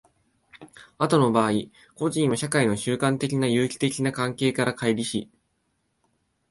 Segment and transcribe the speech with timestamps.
[0.97, 1.51] 後の場合、
[1.93, 5.29] 個人は社会の習慣的な有機的な関係から乖離し、